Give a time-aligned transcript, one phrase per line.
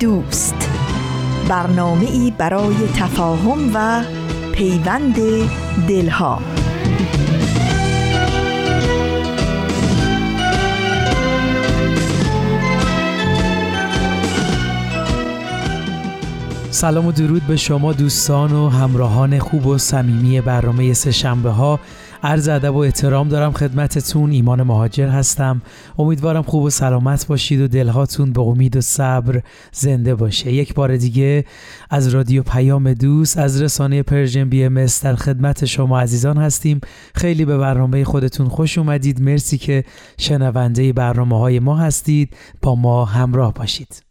[0.00, 0.70] دوست.
[1.48, 4.04] برنامه ای برای تفاهم و
[4.52, 5.16] پیوند
[5.88, 6.42] دلها.
[16.70, 21.80] سلام و درود به شما دوستان و همراهان خوب و صمیمی برنامه سه ها
[22.22, 24.30] عرض ادب و احترام دارم خدمتتون.
[24.30, 25.62] ایمان مهاجر هستم.
[25.98, 30.52] امیدوارم خوب و سلامت باشید و دلهاتون به امید و صبر زنده باشه.
[30.52, 31.44] یک بار دیگه
[31.90, 36.80] از رادیو پیام دوست از رسانه Persian BMS در خدمت شما عزیزان هستیم.
[37.14, 39.22] خیلی به برنامه خودتون خوش اومدید.
[39.22, 39.84] مرسی که
[40.18, 42.36] شنونده برنامه های ما هستید.
[42.62, 44.02] با ما همراه باشید.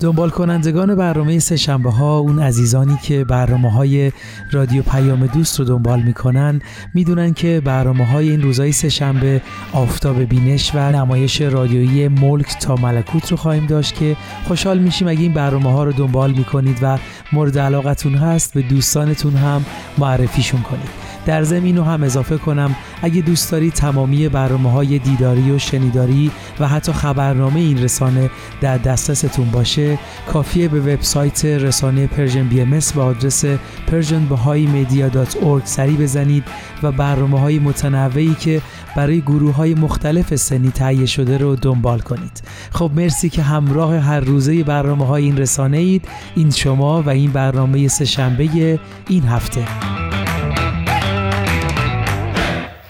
[0.00, 4.12] دنبال کنندگان برنامه سهشنبه ها اون عزیزانی که برنامه های
[4.52, 6.60] رادیو پیام دوست رو دنبال می‌کنن
[6.94, 13.30] می‌دونن که برنامه های این روزهای سهشنبه آفتاب بینش و نمایش رادیویی ملک تا ملکوت
[13.30, 14.16] رو خواهیم داشت که
[14.48, 16.98] خوشحال میشیم اگه این برنامه ها رو دنبال می‌کنید و
[17.32, 19.64] مورد علاقتون هست به دوستانتون هم
[19.98, 21.07] معرفیشون کنید.
[21.28, 22.76] در زمین رو هم اضافه کنم.
[23.02, 28.78] اگه دوست دارید تمامی برنامه های دیداری و شنیداری و حتی خبرنامه این رسانه در
[28.78, 29.98] دسترستون باشه
[30.32, 33.44] کافیه به وبسایت رسانه Persian BMS با آدرس
[33.88, 36.44] persianbahaimedia.org سری بزنید
[36.82, 38.62] و برنامه های متنوعی که
[38.96, 42.42] برای گروه های مختلف سنی تهیه شده رو دنبال کنید.
[42.72, 47.30] خب مرسی که همراه هر روزه برنامه های این رسانه اید این شما و این
[47.30, 48.78] برنامه سه شنبه
[49.08, 49.97] این هفته.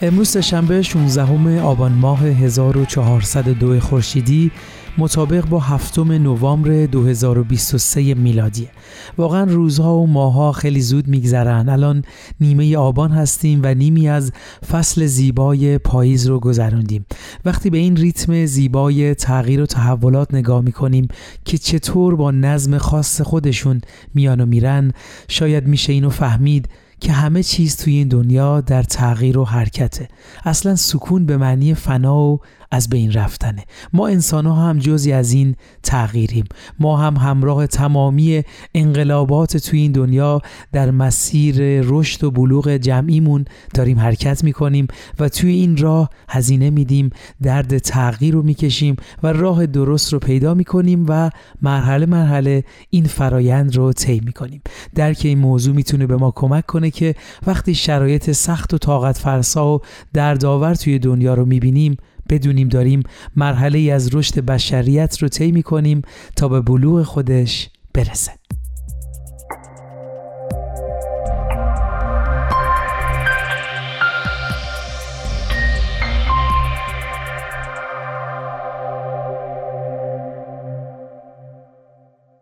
[0.02, 4.50] امروز سه شنبه 16 آبان ماه 1402 خورشیدی
[4.98, 8.68] مطابق با هفتم نوامبر 2023 میلادی.
[9.18, 11.68] واقعا روزها و ماهها خیلی زود میگذرن.
[11.68, 12.04] الان
[12.40, 14.32] نیمه آبان هستیم و نیمی از
[14.70, 17.06] فصل زیبای پاییز رو گذراندیم
[17.44, 21.08] وقتی به این ریتم زیبای تغییر و تحولات نگاه می‌کنیم
[21.44, 23.80] که چطور با نظم خاص خودشون
[24.14, 24.92] میان و میرن
[25.28, 26.68] شاید میشه اینو فهمید.
[27.00, 30.08] که همه چیز توی این دنیا در تغییر و حرکته.
[30.44, 32.40] اصلا سکون به معنی فنا و
[32.70, 33.64] از بین رفتنه.
[33.92, 36.44] ما انسان ها هم جزی از این تغییریم.
[36.80, 38.42] ما هم همراه تمامی
[38.74, 40.42] انقلابات توی این دنیا
[40.72, 44.86] در مسیر رشد و بلوغ جمعیمون داریم حرکت می‌کنیم
[45.18, 47.10] و توی این راه هزینه میدیم
[47.42, 51.30] درد تغییر رو می‌کشیم و راه درست رو پیدا می‌کنیم و
[51.62, 54.62] مرحله مرحله این فرایند رو طی می‌کنیم.
[54.94, 57.14] درک این موضوع می‌تونه به ما کمک کنه که
[57.46, 59.80] وقتی شرایط سخت و طاقت فرسا و
[60.12, 61.96] دردآور توی دنیا رو می‌بینیم
[62.28, 63.02] بدونیم داریم
[63.36, 66.02] مرحله ای از رشد بشریت رو طی کنیم
[66.36, 68.32] تا به بلوغ خودش برسه.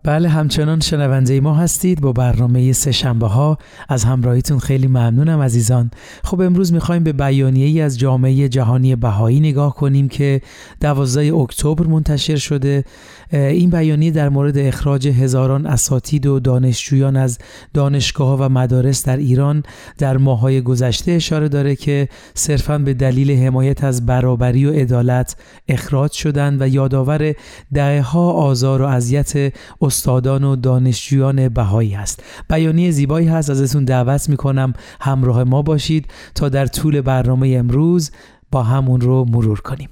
[0.06, 3.58] بله همچنان شنونده ما هستید با برنامه سه شنبه ها.
[3.88, 5.90] از همراهیتون خیلی ممنونم عزیزان.
[6.24, 10.40] خب امروز می‌خوایم به بیانیه ای از جامعه جهانی بهایی نگاه کنیم که
[10.80, 12.84] 12 اکتبر منتشر شده.
[13.30, 17.38] این بیانیه در مورد اخراج هزاران اساتید و دانشجویان از
[17.74, 19.62] دانشگاه و مدارس در ایران
[19.98, 25.36] در ماهای گذشته اشاره داره که صرفا به دلیل حمایت از برابری و عدالت
[25.68, 27.34] اخراج شدند و یادآور
[27.72, 32.22] دهها آزار و اذیت استادان و دانشجویان بهایی هست.
[32.50, 38.10] بیانیه زیبایی هست ازتون دعوت می‌کنم همراه ما باشید تا در طول برنامه امروز
[38.52, 39.88] با همون رو مرور کنیم.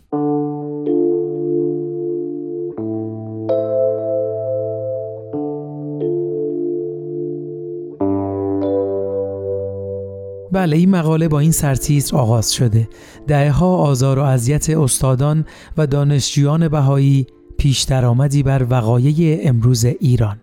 [10.65, 12.89] بله این مقاله با این سرتیتر آغاز شده.
[13.27, 15.45] دهها آزار و اذیت استادان
[15.77, 17.27] و دانشجویان بهایی
[17.59, 20.37] پیش درآمدی بر وقایع امروز ایران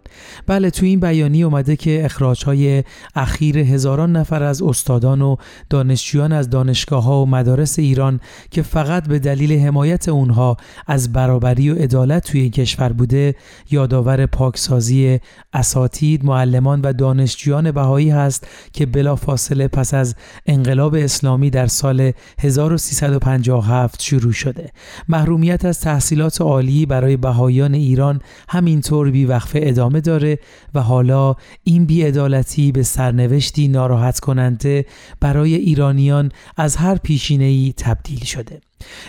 [0.48, 2.84] بله تو این بیانی اومده که اخراجهای
[3.16, 5.36] اخیر هزاران نفر از استادان و
[5.70, 8.20] دانشجویان از دانشگاه ها و مدارس ایران
[8.52, 13.36] که فقط به دلیل حمایت اونها از برابری و عدالت توی این کشور بوده
[13.72, 15.20] یادآور پاکسازی
[15.54, 20.16] اساتید، معلمان و دانشجویان بهایی هست که بلافاصله پس از
[20.46, 24.72] انقلاب اسلامی در سال 1357 شروع شده.
[25.08, 30.40] محرومیت از تحصیلات عالی برای بهاییان ایران همینطور بیوقفه ادامه داره
[30.74, 34.86] و حالا این بیعدالتی به سرنوشتی ناراحت کننده
[35.20, 38.62] برای ایرانیان از هر پیشینه‌ای تبدیل شده.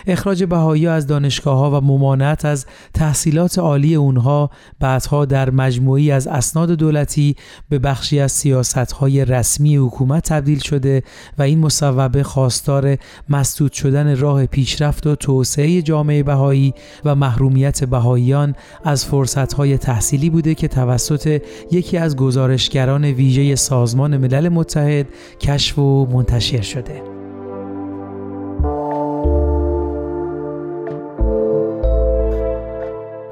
[0.07, 4.49] اخراج بهایی از دانشگاه ها و ممانعت از تحصیلات عالی اونها
[4.79, 7.35] بعدها در مجموعی از اسناد دولتی
[7.69, 11.03] به بخشی از سیاست های رسمی حکومت تبدیل شده
[11.37, 12.97] و این مصوبه خواستار
[13.29, 16.73] مسدود شدن راه پیشرفت و توسعه جامعه بهایی
[17.05, 21.41] و محرومیت بهاییان از فرصت های تحصیلی بوده که توسط
[21.71, 25.07] یکی از گزارشگران ویژه سازمان ملل متحد
[25.39, 27.12] کشف و منتشر شده.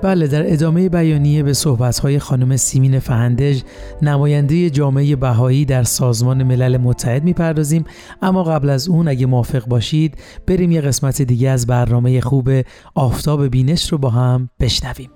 [0.01, 3.61] بله در ادامه بیانیه به صحبت‌های خانم سیمین فهندج
[4.01, 7.85] نماینده جامعه بهایی در سازمان ملل متحد می‌پردازیم.
[8.21, 10.17] اما قبل از اون اگه موافق باشید
[10.47, 12.49] بریم یه قسمت دیگه از برنامه خوب
[12.95, 15.09] آفتاب بینش رو با هم بشنویم.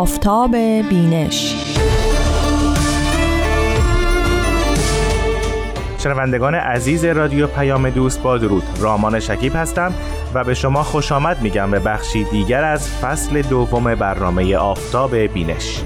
[0.00, 0.56] آفتاب
[0.88, 1.54] بینش.
[5.98, 8.62] شنوندگان عزیز رادیو پیام دوست با درود.
[8.78, 9.92] رامان شکیب هستم
[10.34, 15.82] و به شما خوش آمد میگم به بخشی دیگر از فصل دوم برنامه آفتاب بینش.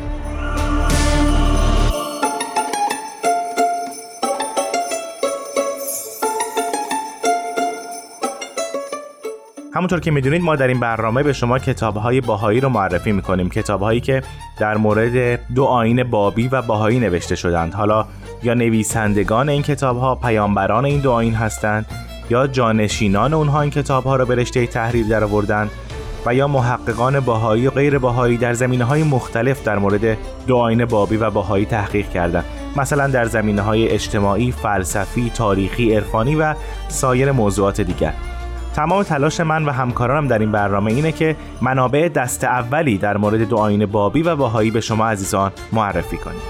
[9.75, 13.49] همونطور که می‌دونید ما در این برنامه به شما کتابهای باهایی رو معرفی می‌کنیم.
[13.49, 14.23] کتابهایی که
[14.59, 17.75] در مورد دو آین بابی و باهایی نوشته شدند.
[17.75, 18.07] حالا
[18.43, 21.87] یا نویسندگان این کتابها پیامبران این دو آین هستند
[22.31, 25.71] یا جانشینان اونها این کتابها رو به رشته تحریر درآوردند
[26.27, 30.17] و یا محققان باهایی و غیر باهایی در زمینه های مختلف در مورد
[30.47, 32.45] دو آین بابی و باهایی تحقیق کردند.
[32.77, 36.55] مثلا در زمینه های اجتماعی، فلسفی، تاریخی، عرفانی و
[36.89, 38.13] سایر موضوعات دیگر.
[38.75, 43.49] تمام تلاش من و همکارانم در این برنامه اینه که منابع دست اولی در مورد
[43.49, 46.41] دو آین بابی و باهایی به شما عزیزان معرفی کنیم.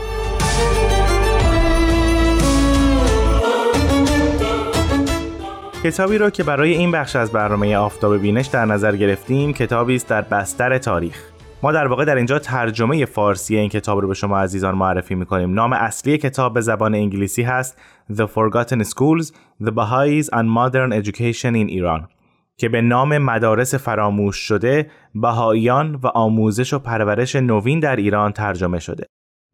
[5.85, 10.09] کتابی رو که برای این بخش از برنامه آفتاب بینش در نظر گرفتیم کتابی است
[10.09, 11.23] در بستر تاریخ.
[11.63, 15.55] ما در واقع در اینجا ترجمه فارسی این کتاب رو به شما عزیزان معرفی می‌کنیم.
[15.55, 17.79] نام اصلی کتاب به زبان انگلیسی هست
[18.13, 19.33] The Forgotten Schools
[19.65, 22.14] The Baha'is and Modern Education in Iran.
[22.59, 28.79] که به نام مدارس فراموش شده بهاییان و آموزش و پرورش نوین در ایران ترجمه
[28.79, 29.07] شده.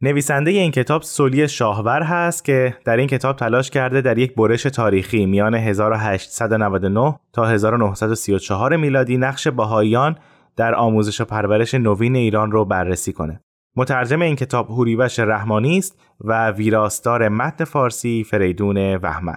[0.03, 4.63] نویسنده این کتاب سولی شاهور هست که در این کتاب تلاش کرده در یک برش
[4.63, 10.19] تاریخی میان 1899 تا 1934 میلادی نقش بهاییان
[10.57, 13.41] در آموزش و پرورش نوین ایران رو بررسی کنه.
[13.77, 19.37] مترجم این کتاب هوریوش رحمانی است و ویراستار متن فارسی فریدون وحمن.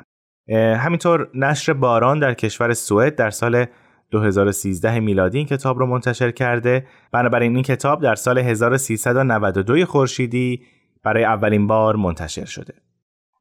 [0.51, 3.65] همینطور نشر باران در کشور سوئد در سال
[4.11, 6.85] 2013 میلادی این کتاب رو منتشر کرده.
[7.11, 10.61] بنابراین این کتاب در سال 1392 خورشیدی
[11.03, 12.73] برای اولین بار منتشر شده.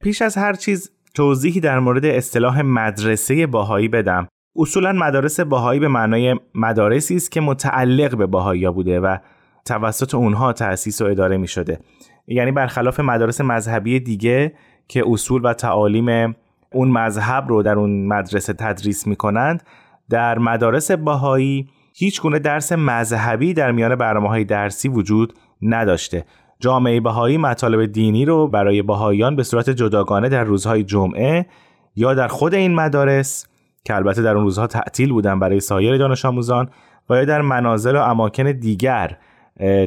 [0.03, 4.29] پیش از هر چیز توضیحی در مورد اصطلاح مدرسه باهایی بدم.
[4.57, 9.17] اصولا مدارس باهایی به معنای مدارسی است که متعلق به باهایی بوده و
[9.65, 11.79] توسط اونها تأسیس و اداره می شده
[12.27, 14.53] یعنی برخلاف مدارس مذهبی دیگه
[14.89, 16.35] که اصول و تعالیم
[16.73, 19.63] اون مذهب رو در اون مدرسه تدریس می‌کنند.
[20.11, 26.25] در مدارس باهایی هیچ گونه درس مذهبی در میان برنامه های درسی وجود نداشته.
[26.61, 31.47] جامعه بهایی مطالب دینی رو برای بهاییان به صورت جداگانه در روزهای جمعه
[31.97, 33.47] یا در خود این مدارس
[33.85, 36.71] که البته در اون روزها تعطیل بودن برای سایر دانش آموزان
[37.11, 39.17] و یا در منازل و اماکن دیگر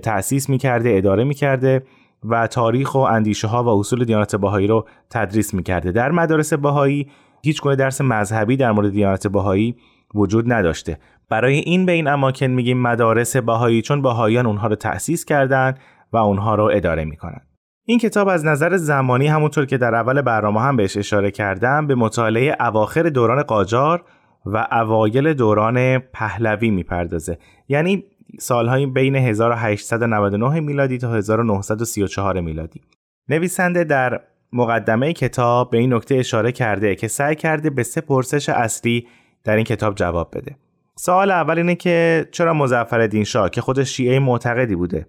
[0.03, 1.83] تأسیس می‌کرده اداره می‌کرده.
[2.29, 5.91] و تاریخ و اندیشه ها و اصول دیانت باهایی رو تدریس می‌کرده.
[5.91, 7.07] در مدارس باهایی
[7.43, 9.75] هیچ گونه درس مذهبی در مورد دیانت باهایی
[10.15, 10.97] وجود نداشته.
[11.29, 15.75] برای این به این اماکن میگیم مدارس باهایی چون باهاییان اونها رو تأسیس کردن
[16.13, 17.41] و اونها رو اداره می‌کنن.
[17.87, 21.95] این کتاب از نظر زمانی همونطور که در اول برنامه هم بهش اشاره کردم به
[21.95, 24.03] مطالعه اواخر دوران قاجار
[24.45, 27.37] و اوایل دوران پهلوی می‌پردازه.
[27.67, 28.03] یعنی
[28.39, 32.81] سالهای بین 1899 میلادی تا 1934 میلادی.
[33.29, 34.21] نویسنده در
[34.53, 39.07] مقدمه کتاب به این نکته اشاره کرده که سعی کرده به سه پرسش اصلی
[39.43, 40.55] در این کتاب جواب بده.
[40.95, 45.07] سوال اول اینه که چرا مزفر شاه که خودش شیعه معتقدی بوده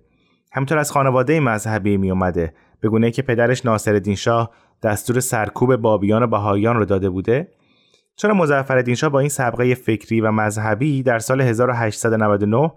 [0.52, 4.50] همینطور از خانواده مذهبی می اومده به گونه که پدرش ناصر شاه
[4.82, 7.48] دستور سرکوب بابیان و بهاییان رو داده بوده؟
[8.16, 12.72] چرا مظفر شاه با این سابقه فکری و مذهبی در سال 1899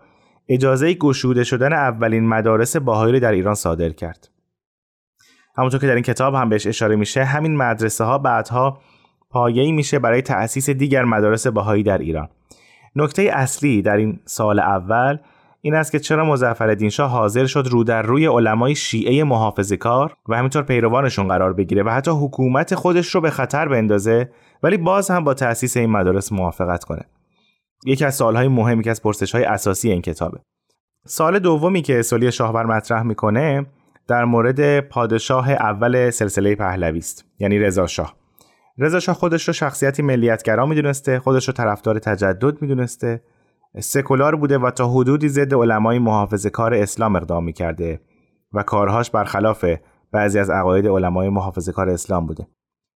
[0.50, 4.30] اجازه گشوده شدن اولین مدارس باهایی در ایران صادر کرد.
[5.58, 8.80] همونطور که در این کتاب هم بهش اشاره میشه همین مدرسه ها بعدها
[9.30, 12.30] پایه‌ای میشه برای تأسیس دیگر مدارس باهایی در ایران.
[12.96, 15.18] نکته اصلی در این سال اول
[15.62, 20.16] این است که چرا مظفرالدین شاه حاضر شد رو در روی علمای شیعه محافظه کار
[20.30, 24.30] و همینطور پیروانشون قرار بگیره و حتی حکومت خودش رو به خطر بندازه
[24.64, 27.06] ولی باز هم با تأسیس این مدارس موافقت کنه.
[27.86, 30.40] یکی از سالهای مهمی که از پرسش های اساسی این کتابه.
[31.06, 33.66] سال دومی که سولی شاهور مطرح می‌کنه
[34.08, 38.16] در مورد پادشاه اول سلسله پهلوی است یعنی رضا شاه.
[38.78, 43.22] رضا شاه خودش رو شخصیتی ملیتگرا می‌دونسته خودش رو طرفدار تجدد می‌دونسته
[43.80, 48.02] سکولار بوده و تا حدودی ضد علمای محافظ کار اسلام اقدام می‌کرده
[48.54, 49.66] و کارهاش برخلاف
[50.12, 52.48] بعضی از عقاید علمای محافظ کار اسلام بوده.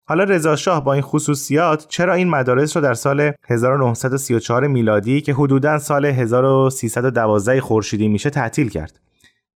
[0.04, 5.34] حالا رضا شاه با این خصوصیات چرا این مدارس رو در سال 1934 میلادی که
[5.34, 9.00] حدوداً سال 1312 خورشیدی میشه تعطیل کرد؟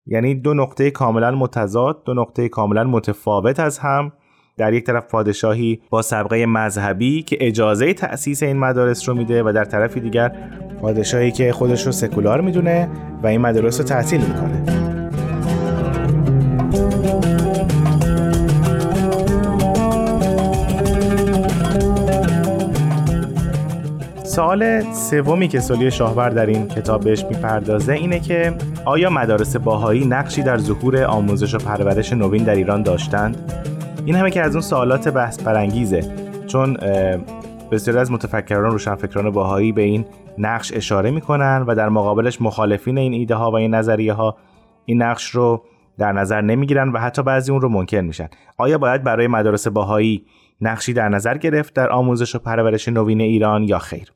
[0.07, 4.13] یعنی دو نقطه کاملا متضاد دو نقطه کاملا متفاوت از هم.
[4.59, 9.53] در یک طرف پادشاهی با سابقه مذهبی که اجازه تأسیس این مدارس رو میده و
[9.53, 10.37] در طرف دیگر
[10.81, 12.89] پادشاهی که خودش رو سکولار می‌دونه
[13.23, 14.86] و این مدارس رو تعطیل می‌کنه.
[24.37, 30.05] سوال سومی که سولی شاهور در این کتاب بهش می‌پردازه اینه که آیا مدارس باهایی
[30.05, 33.53] نقشی در ظهور آموزش و پرورش نوین در ایران داشتند؟
[34.05, 36.01] این همه که از اون سوالات بحث برانگیزه
[36.47, 36.77] چون
[37.71, 40.05] بسیاری از متفکران روشنفکران باهایی به این
[40.39, 44.37] نقش اشاره می‌کنن و در مقابلش مخالفین این ایده ها و این نظریه ها
[44.85, 45.63] این نقش رو
[45.99, 48.29] در نظر نمی‌گیرن و حتی بعضی اون رو منکر میشن
[48.59, 50.27] آیا باید برای مدارس باهایی
[50.61, 54.13] نقشی در نظر گرفت در آموزش و پرورش نوین ایران یا خیر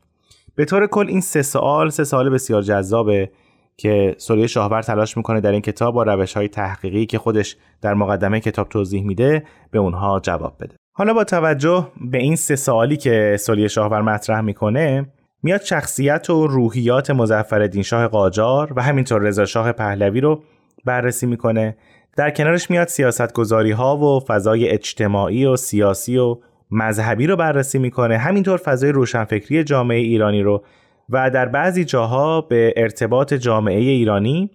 [0.54, 3.30] به طور کل این سه سوال سه سوال بسیار جذابه
[3.76, 7.94] که سوریه شاهور تلاش می‌کنه در این کتاب با روش های تحقیقی که خودش در
[7.94, 10.76] مقدمه کتاب توضیح میده به اونها جواب بده.
[10.92, 15.06] حالا با توجه به این سه سوالی که سوریه شاهور مطرح می‌کنه
[15.42, 20.42] میاد شخصیت و روحیات مظفر شاه قاجار و همینطور رضا شاه پهلوی رو
[20.84, 21.76] بررسی می‌کنه.
[22.16, 26.36] در کنارش میاد سیاست ها و فضای اجتماعی و سیاسی و
[26.70, 30.62] مذهبی رو بررسی می‌کنه همینطور فضای روشنفکری جامعه ایرانی رو.
[31.10, 34.50] و در بعضی جاها به ارتباط جامعه ایرانی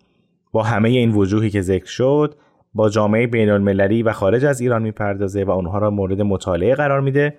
[0.52, 2.36] با همه این وجوهی که ذکر شد
[2.74, 7.02] با جامعه بین المللی و خارج از ایران می‌پردازه و اونها را مورد مطالعه قرار
[7.02, 7.34] میده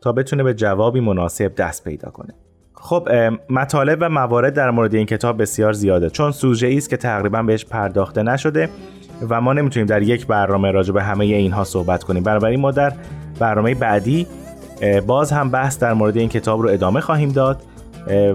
[0.00, 2.34] تا بتونه به جوابی مناسب دست پیدا کنه.
[2.74, 3.08] خب
[3.50, 6.10] مطالب و موارد در مورد این کتاب بسیار زیاده.
[6.10, 8.68] چون سوژه است که تقریبا بهش پرداخته نشده
[9.28, 12.22] و ما نمی‌تونیم در یک برنامه راجع به همه اینها صحبت کنیم.
[12.22, 12.92] بنابراین ما در
[13.40, 14.26] برنامه بعدی
[15.06, 17.62] باز هم بحث در مورد این کتاب رو ادامه خواهیم داد.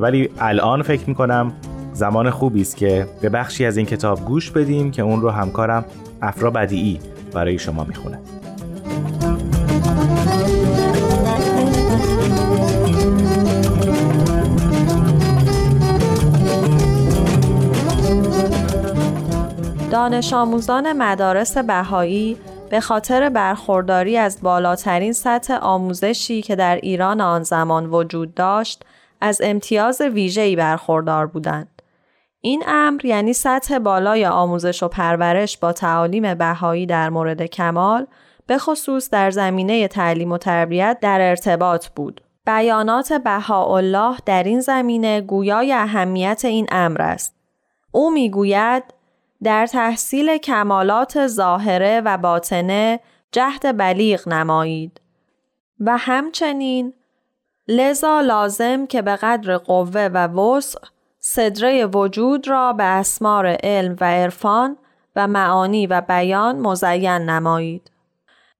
[0.01, 1.51] ولی الان فکر می‌کنم
[1.93, 5.85] زمان خوبی است که به بخشی از این کتاب گوش بدیم که اون رو همکارم
[6.21, 6.99] افرا بدیعی
[7.33, 8.19] برای شما می‌خونه.
[19.91, 22.37] دانش آموزان مدارس بهایی
[22.69, 28.85] به خاطر برخورداری از بالاترین سطح آموزشی که در ایران آن زمان وجود داشت
[29.21, 31.81] از امتیاز ویژه‌ای برخوردار بودند.
[32.41, 38.07] این امر یعنی سطح بالای آموزش و پرورش با تعالیم بهایی در مورد کمال
[38.47, 42.21] به خصوص در زمینه تعلیم و تربیت در ارتباط بود.
[42.45, 47.35] بیانات بهاءالله در این زمینه گویای اهمیت این امر است.
[47.91, 48.83] او می‌گوید
[49.43, 52.99] در تحصیل کمالات ظاهره و باطنه
[53.31, 55.01] جهد بلیغ نمایید
[55.79, 56.93] و همچنین
[57.67, 60.79] لذا لازم که به قدر قوه و وسع
[61.19, 64.77] صدره وجود را به اسمار علم و عرفان
[65.15, 67.91] و معانی و بیان مزین نمایید.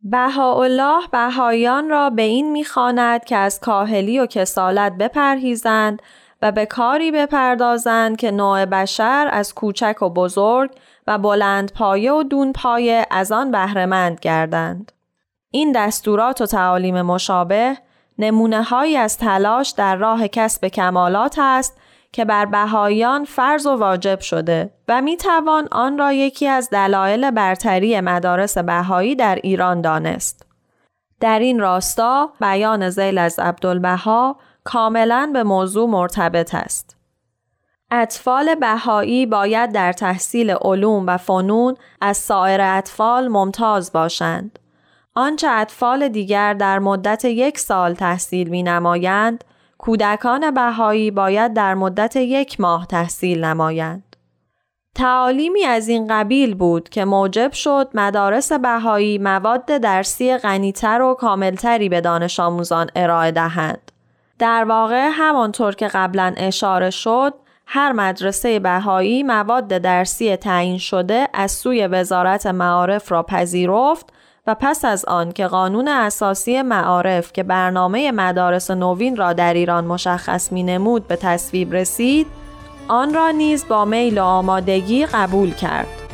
[0.01, 6.01] بهاءالله بهایان را به این می‌خواند که از کاهلی و کسالت بپرهیزند
[6.41, 10.71] و به کاری بپردازند که نوع بشر از کوچک و بزرگ
[11.07, 14.91] و بلند پایه و دون پایه از آن بهرهمند گردند.
[15.51, 17.77] این دستورات و تعالیم مشابه
[18.19, 21.77] نمونه هایی از تلاش در راه کسب کمالات است
[22.11, 27.31] که بر بهاییان فرض و واجب شده و می توان آن را یکی از دلایل
[27.31, 30.45] برتری مدارس بهایی در ایران دانست.
[31.19, 36.95] در این راستا بیان زیل از عبدالبها کاملا به موضوع مرتبط است.
[37.91, 44.60] اطفال بهایی باید در تحصیل علوم و فنون از سایر اطفال ممتاز باشند.
[45.15, 49.43] آنچه اطفال دیگر در مدت یک سال تحصیل می نمایند،
[49.77, 54.15] کودکان بهایی باید در مدت یک ماه تحصیل نمایند.
[54.95, 61.89] تعالیمی از این قبیل بود که موجب شد مدارس بهایی مواد درسی غنیتر و کاملتری
[61.89, 63.91] به دانش آموزان ارائه دهند.
[64.39, 67.33] در واقع همانطور که قبلا اشاره شد
[67.67, 74.13] هر مدرسه بهایی مواد درسی تعیین شده از سوی وزارت معارف را پذیرفت
[74.47, 79.85] و پس از آن که قانون اساسی معارف که برنامه مدارس نوین را در ایران
[79.85, 82.27] مشخص می نمود به تصویب رسید
[82.87, 86.04] آن را نیز با میل و آمادگی قبول کرد.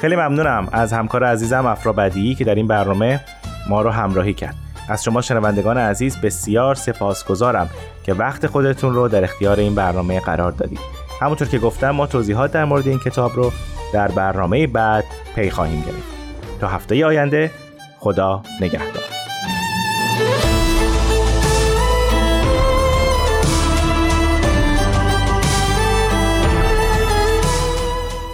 [0.00, 3.20] خیلی ممنونم از همکار عزیزم افرا بدیعی که در این برنامه
[3.68, 4.54] ما رو همراهی کرد.
[4.88, 7.70] از شما شنوندگان عزیز بسیار سپاسگزارم
[8.04, 10.80] که وقت خودتون رو در اختیار این برنامه قرار دادید.
[11.20, 13.52] همونطور که گفتم ما توضیحات در مورد این کتاب رو
[13.92, 16.18] در برنامه بعد پی خواهیم گرفت.
[16.60, 17.50] تا هفته آینده
[17.98, 19.17] خدا نگهدار.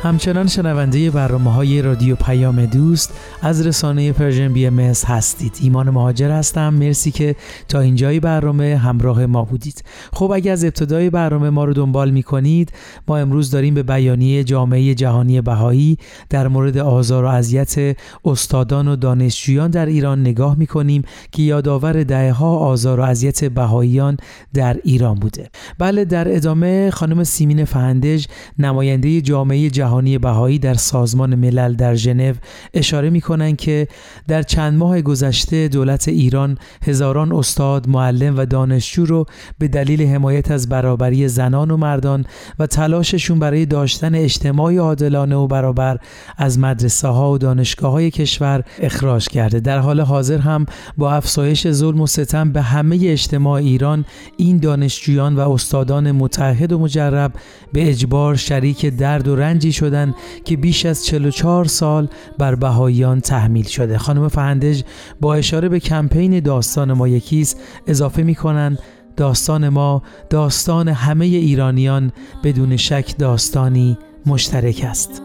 [0.04, 5.58] همچنان شنونده برنامه های رادیو پیام دوست از رسانه Persian BMS هستید.
[5.62, 6.74] ایمان مهاجر هستم.
[6.74, 7.36] مرسی که
[7.68, 9.84] تا اینجای برنامه همراه ما بودید.
[10.12, 12.72] خب اگر از ابتدای برنامه ما رو دنبال می کنید
[13.08, 15.98] ما امروز داریم به بیانیه جامعه جهانی بهایی
[16.30, 22.02] در مورد آزار و اذیت استادان و دانشجویان در ایران نگاه می کنیم که یادآور
[22.02, 24.16] دهه ها آزار و اذیت بهاییان
[24.54, 25.50] در ایران بوده.
[25.78, 28.26] بله در ادامه خانم سیمین فهندج
[28.58, 32.34] نماینده جامعه جهانی جهانی بهایی در سازمان ملل در ژنو
[32.74, 33.88] اشاره می کنند که
[34.28, 39.26] در چند ماه گذشته دولت ایران هزاران استاد، معلم و دانشجو رو
[39.58, 42.24] به دلیل حمایت از برابری زنان و مردان
[42.58, 45.98] و تلاششون برای داشتن اجتماعی عادلانه و برابر
[46.36, 49.60] از مدرسه ها و دانشگاه های کشور اخراج کرده.
[49.60, 50.66] در حال حاضر هم
[50.96, 54.04] با افزایش ظلم و ستم به همه اجتماع ایران
[54.36, 57.32] این دانشجویان و استادان متحد و مجرب
[57.72, 63.64] به اجبار شریک درد و رنجی شدن که بیش از 44 سال بر بهاییان تحمیل
[63.64, 63.98] شده.
[63.98, 64.82] خانم فهندج
[65.20, 68.78] با اشاره به کمپین داستان ما یکیست اضافه می‌کنن
[69.16, 72.12] داستان ما داستان همه ایرانیان
[72.44, 75.22] بدون شک داستانی مشترک است.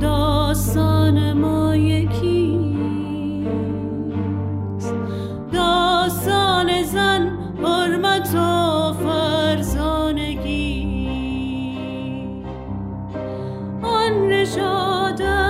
[0.00, 2.58] داستان ما یکی
[5.52, 7.28] داستان زن
[7.64, 8.92] حرمت و
[14.10, 15.47] من رشادم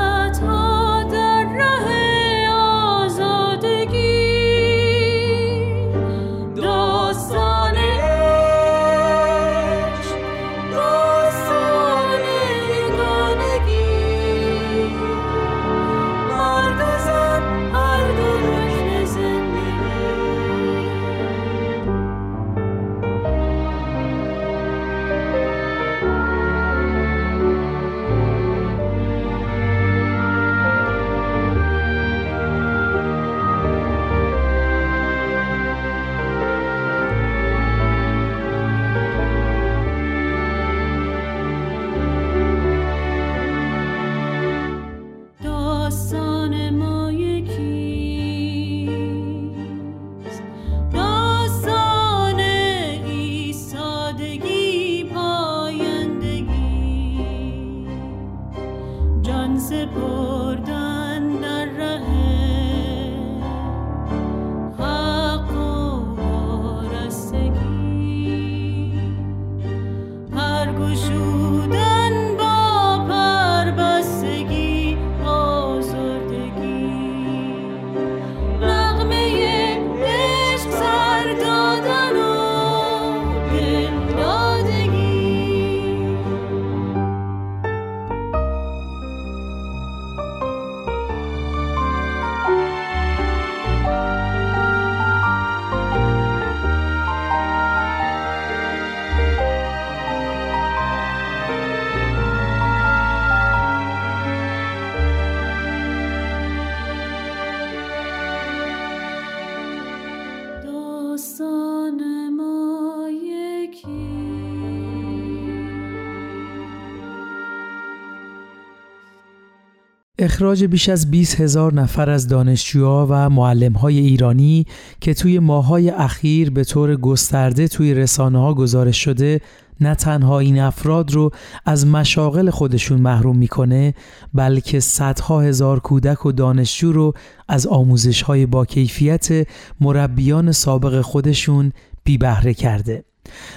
[120.21, 124.67] اخراج بیش از 20 هزار نفر از دانشجوها و معلمهای ایرانی
[125.01, 129.41] که توی ماهای اخیر به طور گسترده توی رسانه ها گزارش شده
[129.81, 131.31] نه تنها این افراد رو
[131.67, 133.95] از مشاغل خودشون محروم می‌کنه
[134.35, 137.13] بلکه صدها هزار کودک و دانشجو رو
[137.49, 139.47] از آموزش های با کیفیت
[139.81, 141.73] مربیان سابق خودشون
[142.05, 143.08] بی بهره کرده.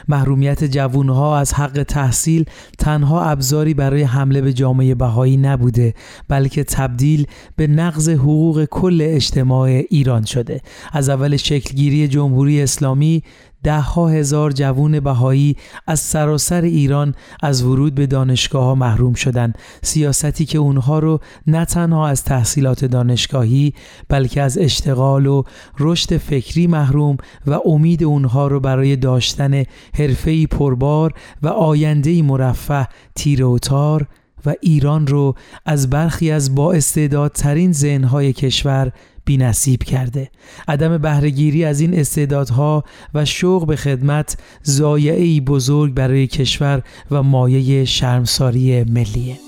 [0.07, 2.45] محرومیت جوانها از حق تحصیل
[2.79, 5.93] تنها ابزاری برای حمله به جامعه بهایی نبوده
[6.27, 10.62] بلکه تبدیل به نقض حقوق کل اجتماع ایران شده.
[10.91, 13.23] از اول شکلگیری جمهوری اسلامی
[13.63, 15.56] ده ها هزار جوون بهایی
[15.88, 19.58] از سراسر ایران از ورود به دانشگاه ها محروم شدند.
[19.82, 23.74] سیاستی که اونها رو نه تنها از تحصیلات دانشگاهی
[24.10, 25.43] بلکه از اشتغال و
[25.80, 33.43] رشد فکری محروم و امید اونها رو برای داشتن حرفه‌ای پربار و آینده‌ای مرفه تیر
[33.43, 34.08] و تار
[34.45, 38.91] و ایران رو از برخی از با استعدادترین ذهنهای کشور
[39.29, 40.29] نصیب کرده.
[40.67, 46.81] عدم بهرهگیری از این استعدادها و شوق به خدمت زایعی بزرگ برای کشور
[47.12, 49.39] و مایه شرمساری ملیه.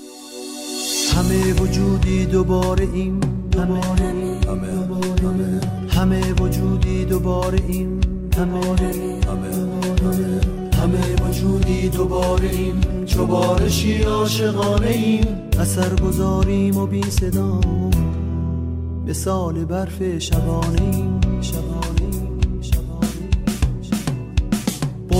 [1.14, 3.20] همه وجودی دوباره این
[3.56, 3.80] همه
[4.46, 4.74] همه
[5.24, 8.00] همه همه وجودی دوباره این
[8.36, 10.40] همه همه همه
[10.82, 12.74] همه وجودی دوباره این
[13.06, 15.24] چوبارشی عاشقانه این.
[15.60, 17.60] اثر گذاریم و بی صدا.
[19.06, 21.20] به سال برف شبانه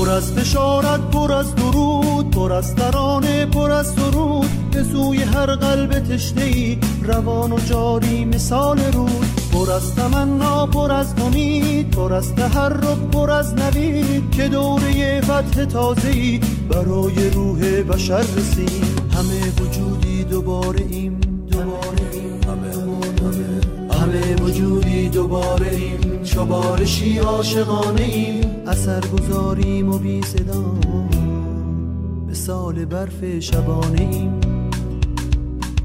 [0.04, 4.50] پر از بشارت پر از درود پر از ترانه پر از سرود.
[4.72, 9.26] به سوی هر قلب تشنه روان و جاری مثال رود.
[9.52, 14.30] پر از تمنا پر از امید پر از تحرک پر از نوید.
[14.30, 18.84] که دوره فتح تازه برای روح بشر رسید.
[19.14, 21.23] همه وجودی دوباره ایم.
[24.14, 26.22] همه وجودی دوباره ایم.
[26.22, 28.62] چوبارشی عاشقانه ایم.
[28.66, 30.64] اثر گذاریم و بی صدا.
[32.28, 34.40] مثال برف شبانه ایم.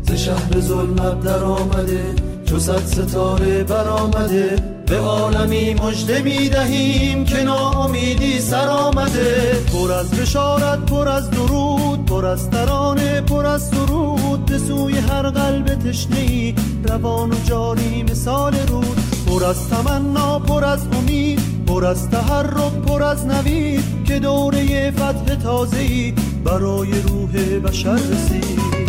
[0.02, 2.16] ز شهر ظلمت در آمده
[2.46, 4.79] چو صد ستاره برآمده.
[4.90, 12.06] به عالمی مژده می دهیم که ناامیدی سر آمده پر از بشارت پر از درود
[12.06, 14.46] پر از ترانه پر از سرود.
[14.46, 18.98] به سوی هر قلب تشنه روان و جاری مثال رود.
[19.28, 23.84] پر از تمنا پر از امید پر از تحرک پر از نوید.
[24.06, 28.89] که دوره فتح تازه‌ای برای روح بشر رسید.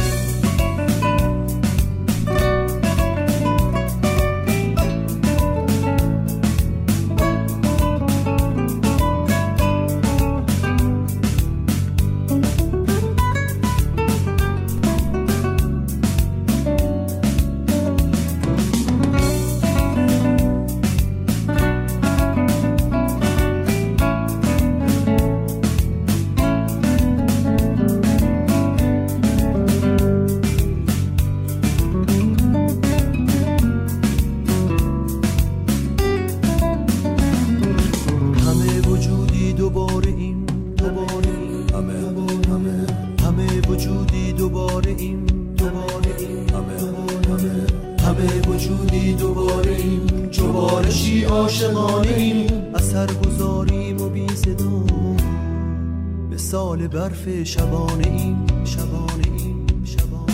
[57.44, 60.30] شبانه این شبانه این شبانه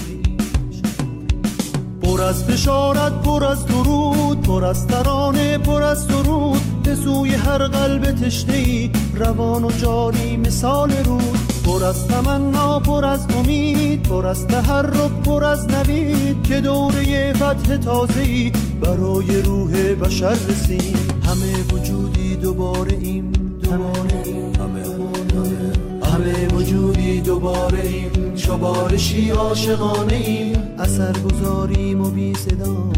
[2.02, 7.58] پر از بشارت پر از درود پر از ترانه پر از سرود به سوی هر
[7.58, 11.38] قلب تشنه روان و جاری مثال رود.
[11.64, 16.42] پر از تمنا پر از امید پر از تحرک پر از نوید.
[16.42, 20.96] که دوره فتح تازه‌ای برای روح بشر رسید.
[21.26, 23.30] همه وجودی دوباره این
[23.62, 24.24] دوباره
[24.58, 24.95] همه
[26.54, 28.34] وجودی دوباره ایم.
[28.34, 30.56] چوبارشی عاشقانه ایم.
[30.78, 32.92] اثر گذاریم و بی صدا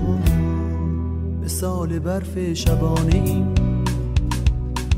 [1.44, 3.54] مثال برف شبانه ایم.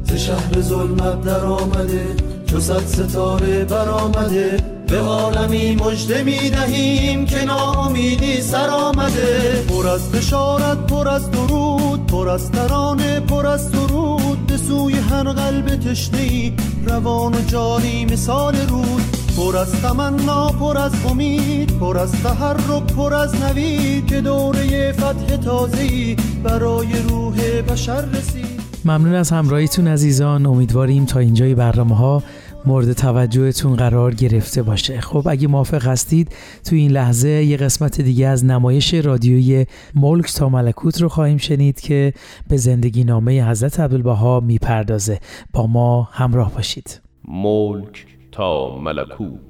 [0.04, 2.06] ز شهر ظلمت در آمده
[2.46, 4.69] چو صد ستاره برآمده.
[4.90, 12.06] به عالمی مژده می دهیم که ناامیدی سر آمده پر از بشارت پر از درود
[12.06, 16.52] پر از ترانه پر از سرود به سوی هر قلب تشنه
[16.86, 19.02] روان و جاری مثال رود.
[19.36, 24.06] پر از تمنا پر از امید پر از تحرک پر از نوید.
[24.06, 28.60] که دوره فتح تازه‌ای برای روح بشر رسید.
[28.84, 30.46] ممنون از همراهیتون عزیزان.
[30.46, 32.22] امیدواریم تا اینجای برنامه ها
[32.66, 35.00] مورد توجهتون قرار گرفته باشه.
[35.00, 40.48] خب اگه موافق هستید تو این لحظه یه قسمت دیگه از نمایش رادیویی ملک تا
[40.48, 42.12] ملکوت رو خواهیم شنید که
[42.48, 45.18] به زندگی نامه حضرت عبدالبها می‌پردازه.
[45.52, 47.00] با ما همراه باشید.
[47.28, 49.40] ملک تا ملکوت.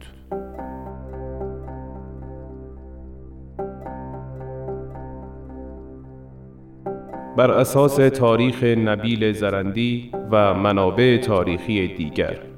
[7.36, 12.49] بر اساس تاریخ نبیل زرندی و منابع تاریخی دیگر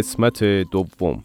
[0.00, 1.24] قسمت دوم.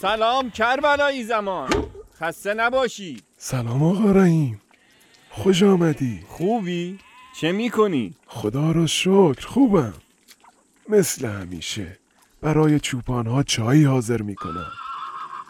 [0.00, 1.68] سلام کربلایی زمان.
[2.20, 3.22] خسته نباشی.
[3.38, 4.60] سلام آقا رحیم.
[5.30, 6.24] خوش آمدی.
[6.28, 6.98] خوبی؟
[7.40, 9.94] چه می‌کنی؟ خدا رو شکر خوبم.
[10.88, 11.98] مثل همیشه.
[12.42, 14.72] برای چوپان ها چایی حاضر می‌کنم.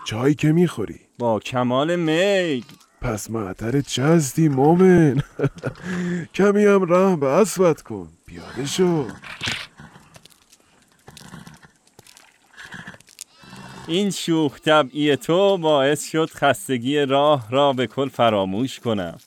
[0.05, 2.65] چایی که می‌خوری؟ با کمال میل
[3.01, 5.23] پس معطر چزدی مومن.
[6.35, 7.45] کمی هم رحم به
[7.85, 8.09] کن.
[8.27, 9.09] پیاده شو.
[13.89, 19.19] این شوخ طبعی تو باعث شد خستگی راه را به کل فراموش کنم.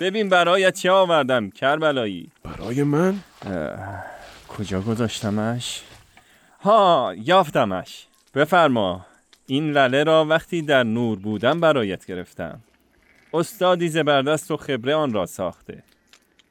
[0.00, 2.30] ببین برایت چه آوردم کربلایی.
[2.42, 3.18] برای من؟
[4.58, 5.82] کجا گذاشتمش؟
[6.60, 8.06] ها یافتمش.
[8.34, 9.06] بفرما.
[9.46, 12.60] این لله را وقتی در نور بودم برایت گرفتم.
[13.34, 15.82] استادی زبردست و خبره آن را ساخته.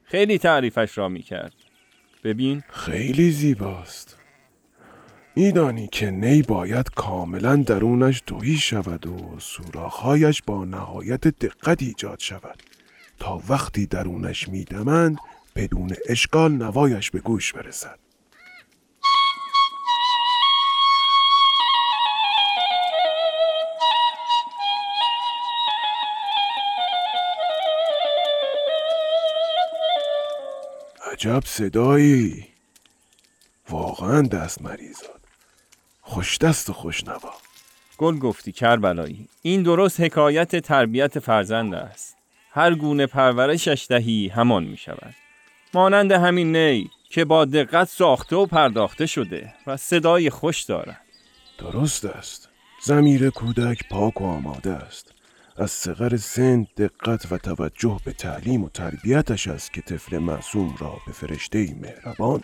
[0.04, 1.54] خیلی تعریفش را می‌کرد.
[2.24, 2.62] ببین.
[2.68, 4.16] خیلی زیباست.
[5.36, 12.62] میدانی که نی باید کاملا درونش دویی شود و سوراخهایش با نهایت دقت ایجاد شود.
[13.18, 15.16] تا وقتی درونش میدمند
[15.56, 17.98] بدون اشکال نوایش به گوش برسد.
[31.12, 32.48] عجب صدایی.
[33.70, 35.20] واقعا دست مریضاد
[36.00, 37.32] خوش دست و خوش نوا.
[37.98, 39.28] گل گفتی کربلایی.
[39.42, 42.16] این درست حکایت تربیت فرزند است.
[42.50, 45.14] هر گونه پرورشش دهی همان می شود
[45.74, 51.00] مانند همین نی که با دقت ساخته و پرداخته شده و صدای خوش دارد.
[51.58, 52.48] درست است.
[52.82, 55.14] زمیر کودک پاک و آماده است.
[55.56, 60.96] از صغر سن دقت و توجه به تعلیم و تربیتش است که طفل معصوم را
[61.06, 62.40] به فرشته مهربان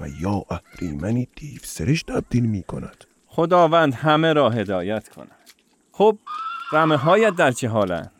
[0.00, 5.50] و یا اهریمنی دیو سرش تبدیل می کند خداوند همه را هدایت کند.
[5.92, 6.18] خب
[6.72, 8.10] رمه هایت در چه حالند؟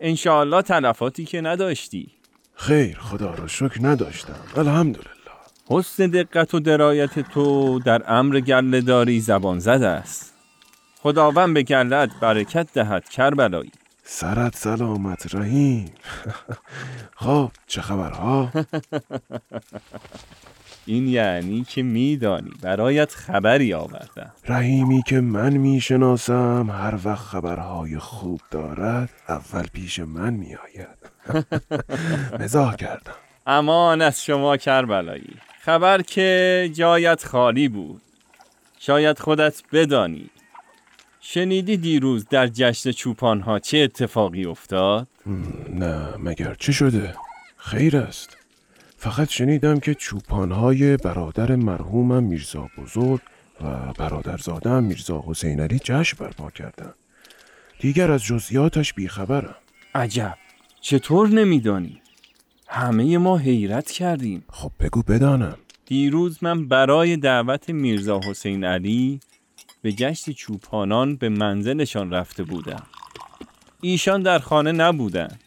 [0.00, 2.21] انشاءالله تلفاتی که نداشتی.
[2.62, 4.34] خیر خدا را شکر نداشتم.
[4.56, 5.06] الحمدلله.
[5.66, 10.32] حسن دقت و درایت تو در امر گله داری زبان زده است.
[11.02, 13.72] خداوند به گلت برکت دهد کربلایی.
[14.04, 15.92] سرت سلامت رحیم.
[17.24, 18.50] خب چه خبرها؟
[20.86, 24.32] این یعنی که میدانی برایت خبری آوردم.
[24.48, 30.98] رحیمی که من می‌شناسم هر وقت خبرهای خوب دارد اول پیش من میآید.
[32.40, 33.14] مزاح کردم.
[33.46, 35.36] امان از شما کربلایی.
[35.60, 38.02] خبر که جایت خالی بود.
[38.78, 40.30] شاید خودت بدانی.
[41.20, 45.06] شنیدی دیروز در جشن چوپان ها چه اتفاقی افتاد؟
[45.74, 47.14] نه مگر چه شده؟
[47.56, 48.41] خیر است.
[49.02, 53.20] فقط شنیدم که چوپانهای برادر مرحومم میرزا بزرگ
[53.60, 56.94] و برادرزادم میرزا حسین علی جشن برپا کردن.
[57.80, 59.54] دیگر از جزئیاتش بیخبرم.
[59.94, 60.38] عجب.
[60.80, 62.00] چطور نمیدانی؟
[62.68, 64.44] همه ما حیرت کردیم.
[64.50, 65.56] خب بگو بدانم.
[65.86, 69.20] دیروز من برای دعوت میرزا حسین علی
[69.82, 72.82] به جشن چوپانان به منزلشان رفته بودم.
[73.80, 75.40] ایشان در خانه نبودند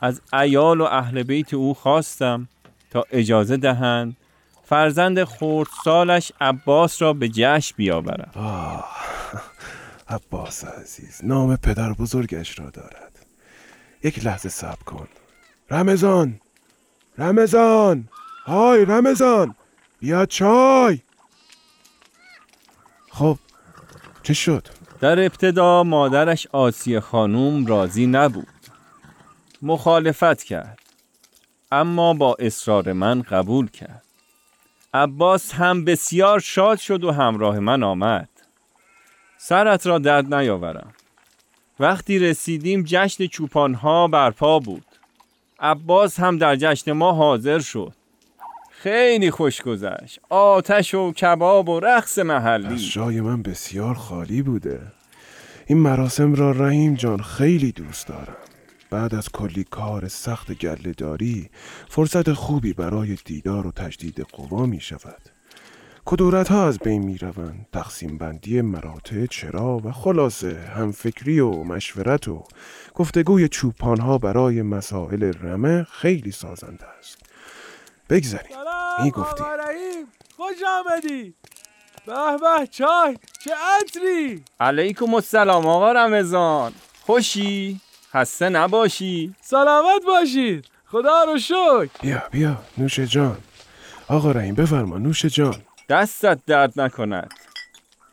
[0.00, 2.48] از ایال و اهل بیت او خواستم
[2.90, 4.16] تا اجازه دهند
[4.64, 8.86] فرزند خردسالش عباس را به جشن بیاورم آه
[10.08, 13.26] عباس عزیز نام پدر بزرگش را دارد.
[14.04, 15.08] یک لحظه صبر کن.
[15.70, 16.40] رمضان
[17.18, 18.08] رمضان
[18.44, 19.54] های رمضان
[19.98, 20.98] بیا چای.
[23.10, 23.38] خب
[24.22, 24.68] چه شد؟
[25.00, 28.46] در ابتدا مادرش آسیه خانوم راضی نبود.
[29.62, 30.85] مخالفت کرد.
[31.72, 34.02] اما با اصرار من قبول کرد.
[34.94, 38.28] عباس هم بسیار شاد شد و همراه من آمد.
[39.38, 40.92] سرت را درد نیاورم.
[41.80, 44.84] وقتی رسیدیم جشن چوپانها برپا بود.
[45.60, 47.92] عباس هم در جشن ما حاضر شد.
[48.70, 50.20] خیلی خوش گذشت.
[50.28, 54.80] آتش و کباب و رقص از محلی جای من بسیار خالی بوده.
[55.66, 58.36] این مراسم را رحیم جان خیلی دوست دارم.
[58.90, 61.50] بعد از کلی کار سخت گله
[61.88, 65.22] فرصت خوبی برای دیدار و تجدید قوا می شود.
[66.04, 67.66] کدورت ها از بین می روند.
[67.72, 72.44] تقسیم بندی مراتع چرا و خلاصه همفکری و مشورت و
[72.94, 77.18] گفتگوی چوپان ها برای مسائل رمه خیلی سازنده است.
[78.10, 78.56] بگذاریم.
[79.04, 79.42] می گفتی
[80.36, 81.34] خوش آمدی.
[82.06, 86.72] به به چای چه عطری؟ علیکم السلام آقا رمضان.
[87.06, 87.80] خوشی؟
[88.16, 90.64] خسته نباشی؟ سلامت باشید.
[90.86, 91.88] خدا رو شکر.
[92.02, 93.36] بیا بیا نوش جان.
[94.08, 95.54] آقا رحیم بفرما نوش جان.
[95.88, 97.34] دستت درد نکند.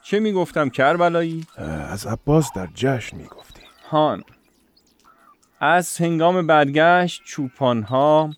[0.02, 1.46] چه می‌گفتم کربلایی؟
[1.90, 4.24] از عباس در جشن می گفتی هان.
[5.60, 8.30] از هنگام برگشت چوپانها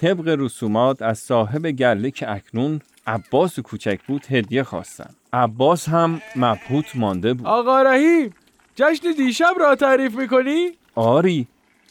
[0.00, 5.10] طبق رسومات از صاحب گله که اکنون عباس کوچک بود هدیه خواستن.
[5.32, 7.46] عباس هم مبهوت مانده بود.
[7.46, 8.34] آقا رحیم
[8.76, 11.46] جشن دیشب را تعریف می‌کنی؟ آری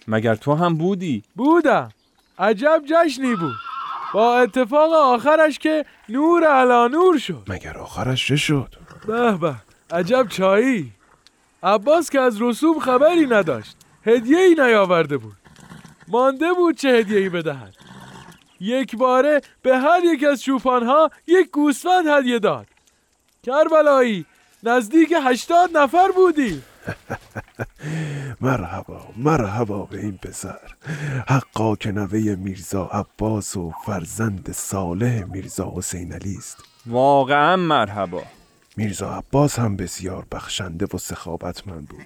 [0.08, 1.90] مگر تو هم بودی؟ بودم.
[2.40, 3.56] عجب جشنی بود.
[4.14, 7.44] با اتفاق آخرش که نور علا نور شد.
[7.48, 8.76] مگر آخرش چه شد؟
[9.08, 9.56] به به
[9.92, 10.92] عجب چایی.
[11.64, 15.38] عباس که از رسوم خبری نداشت هدیه ای نیاورده بود.
[16.08, 17.76] مانده بود چه هدیه ای بدهد.
[18.60, 22.68] یک باره به هر یک از چوپانها یک گوسفند هدیه داد.
[23.44, 24.26] کربلایی
[24.64, 26.62] نزدیک هشتاد نفر بودی
[28.42, 30.76] مرحبا مرحبا به این پسر.
[31.28, 36.58] حقا که نوه میرزا عباس و فرزند صالح میرزا حسین علی است.
[36.86, 38.24] واقعا مرحبا.
[38.78, 42.06] میرزا عباس هم بسیار بخشنده و سخاوتمند بود.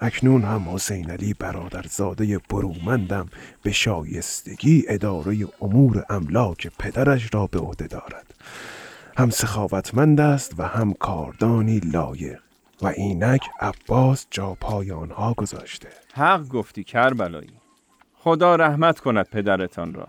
[0.00, 3.28] اکنون هم حسین علی برادرزاده برومندم
[3.62, 8.34] به شایستگی اداره امور املاک پدرش را به عهده دارد.
[9.16, 12.38] هم سخاوتمند است و هم کاردانی لایق.
[12.82, 15.88] و اینک عباس جا پای آنها گذاشته.
[16.14, 17.52] حق گفتی کربلایی.
[18.14, 20.08] خدا رحمت کند پدرتان را.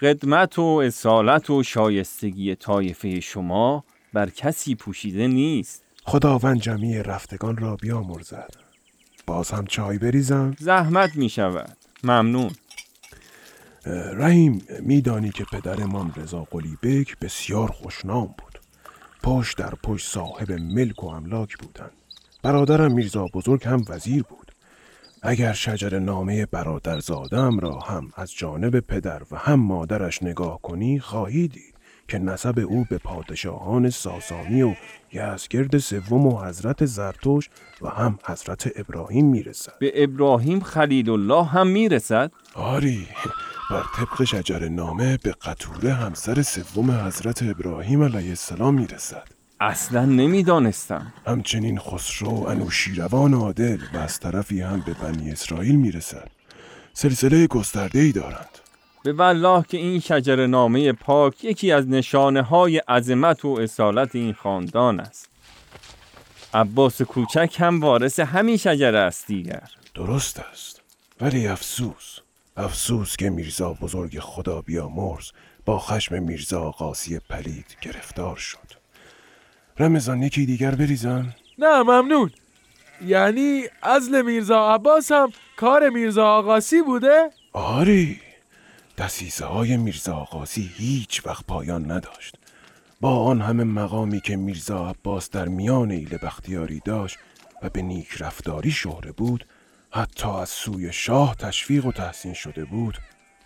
[0.00, 5.84] قدمت و اصالت و شایستگی طایفه شما بر کسی پوشیده نیست.
[6.04, 8.50] خداوند جمعی رفتگان را بیامرزد.
[9.26, 11.76] باز هم چای بریزم؟ زحمت می شود.
[12.04, 12.50] ممنون.
[14.12, 18.55] رحیم میدانی که پدرمان رضا قلی بیک بسیار خوشنام بود.
[19.26, 21.92] پشت در پشت صاحب ملک و املاک بودند
[22.42, 24.52] برادرم میرزا بزرگ هم وزیر بود.
[25.22, 31.48] اگر شجر نامه برادرزادم را هم از جانب پدر و هم مادرش نگاه کنی خواهی
[31.48, 31.74] دید
[32.08, 34.74] که نسب او به پادشاهان ساسانی و
[35.12, 37.48] یزگرد سوم و حضرت زرتوش
[37.82, 39.78] و هم حضرت ابراهیم می‌رسد.
[39.78, 43.06] به ابراهیم خلیل الله هم می رسد آری
[43.70, 49.28] بر طبق شجر نامه به قطوره همسر سوم حضرت ابراهیم علیه السلام می‌رسد.
[49.60, 51.12] اصلا نمی‌دانستم.
[51.26, 56.30] همچنین خسرو انوشیروان عادل و از طرفی هم به بنی اسرائیل می‌رسد.
[56.92, 58.48] سلسله گسترده ای دارند.
[59.02, 64.32] به والله که این شجر نامه پاک یکی از نشانه های عظمت و اصالت این
[64.32, 65.28] خاندان است.
[66.54, 69.68] عباس کوچک هم وارث همین شجره است دیگر.
[69.94, 70.80] درست است.
[71.20, 72.18] ولی افسوس
[72.56, 75.30] افسوس که میرزا بزرگ خدا بیامرز
[75.64, 78.72] با خشم میرزا قاسی پلید گرفتار شد.
[79.78, 82.30] رمضان یکی دیگر بریزم نه ممنون.
[83.04, 88.20] یعنی ازل میرزا عباس هم کار میرزا آقاسی بوده؟ آری.
[88.98, 92.36] دسیسه های میرزا آقاسی هیچ وقت پایان نداشت.
[93.00, 97.18] با آن همه مقامی که میرزا عباس در میان ایل بختیاری داشت
[97.62, 99.46] و به نیک رفتاری شهره بود
[99.96, 102.98] حتی از سوی شاه تشویق و تحسین شده بود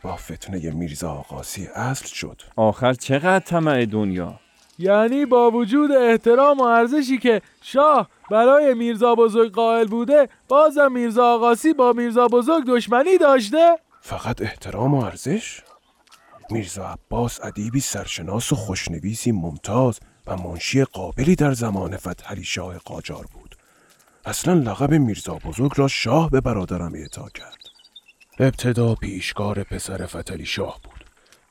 [0.03, 2.43] با فتنه میرزا آقاسی اصل شد.
[2.57, 4.41] آخر چقدر طمع دنیا؟
[4.79, 11.35] یعنی با وجود احترام و ارزشی که شاه برای میرزا بزرگ قائل بوده بازم میرزا
[11.35, 15.63] آقاسی با میرزا بزرگ دشمنی داشته؟ فقط احترام و ارزش؟
[16.51, 23.27] میرزا عباس ادیبی سرشناس و خوشنویسی ممتاز و منشی قابلی در زمان فتحعلی شاه قاجار
[23.33, 23.40] بود.
[24.25, 27.59] اصلا لقب میرزا بزرگ را شاه به برادرم اعطا کرد.
[28.39, 31.05] ابتدا پیشکار پسر فتلی شاه بود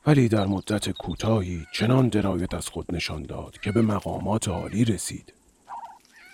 [0.06, 5.32] ولی در مدت کوتاهی چنان درایت از خود نشان داد که به مقامات عالی رسید.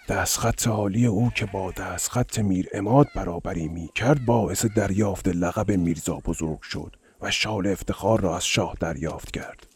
[0.09, 6.16] دستخط عالی او که با دستخط میر اماد برابری می کرد باعث دریافت لقب میرزا
[6.16, 9.66] بزرگ شد و شال افتخار را از شاه دریافت کرد.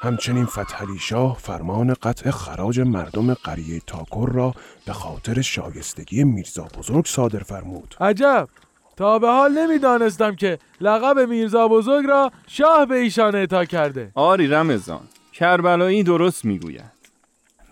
[0.00, 4.54] همچنین فتحعلی شاه فرمان قطع خراج مردم قریه تاکر را
[4.86, 7.94] به خاطر شایستگی میرزا بزرگ صادر فرمود.
[8.00, 8.48] عجب!
[8.96, 14.10] تا به حال نمی‌دانستم که لقب میرزا بزرگ را شاه به ایشان اعطا کرده.
[14.14, 15.00] آری رمزان
[15.32, 16.98] کربلایی درست می‌گوید.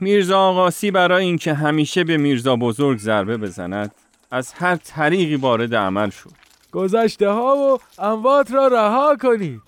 [0.01, 3.95] میرزا آقاسی برای اینکه همیشه به میرزا بزرگ ضربه بزند
[4.31, 6.33] از هر طریقی وارد عمل شد.
[6.73, 9.63] گذشته ها و اموات را رها کنید.